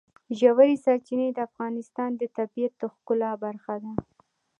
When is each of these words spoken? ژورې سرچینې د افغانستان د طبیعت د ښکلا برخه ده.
ژورې 0.39 0.75
سرچینې 0.85 1.27
د 1.33 1.39
افغانستان 1.49 2.09
د 2.17 2.23
طبیعت 2.37 2.73
د 2.77 2.83
ښکلا 2.93 3.31
برخه 3.45 3.73
ده. 3.83 3.91